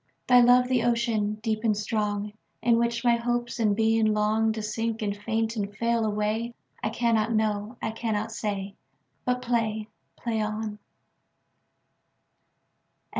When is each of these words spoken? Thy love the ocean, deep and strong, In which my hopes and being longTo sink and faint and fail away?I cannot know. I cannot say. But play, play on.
Thy 0.25 0.41
love 0.41 0.67
the 0.67 0.81
ocean, 0.81 1.35
deep 1.43 1.63
and 1.63 1.77
strong, 1.77 2.33
In 2.63 2.79
which 2.79 3.03
my 3.03 3.17
hopes 3.17 3.59
and 3.59 3.75
being 3.75 4.07
longTo 4.07 4.63
sink 4.63 5.03
and 5.03 5.15
faint 5.15 5.55
and 5.55 5.77
fail 5.77 6.03
away?I 6.05 6.89
cannot 6.89 7.33
know. 7.35 7.77
I 7.83 7.91
cannot 7.91 8.31
say. 8.31 8.73
But 9.25 9.43
play, 9.43 9.89
play 10.15 10.41
on. 10.41 10.79